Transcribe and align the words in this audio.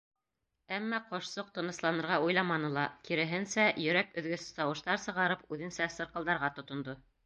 Әммә 0.77 0.99
ҡошсоҡ 1.11 1.51
тынысланырға 1.57 2.17
уйламаны 2.29 2.73
ла, 2.79 2.87
киреһенсә, 3.11 3.69
йөрәк 3.87 4.21
өҙгөс 4.25 4.51
тауыштар 4.61 5.07
сығарып, 5.09 5.49
үҙенсә 5.57 5.95
сырҡылдарға 6.01 6.57
тотондо. 6.61 7.03